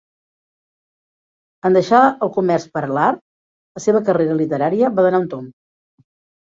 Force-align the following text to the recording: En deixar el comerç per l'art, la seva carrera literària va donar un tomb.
En 1.69 1.77
deixar 1.79 1.99
el 2.29 2.33
comerç 2.39 2.67
per 2.79 2.85
l'art, 2.95 3.23
la 3.79 3.85
seva 3.87 4.05
carrera 4.11 4.41
literària 4.43 4.93
va 4.99 5.09
donar 5.11 5.25
un 5.29 5.33
tomb. 5.39 5.57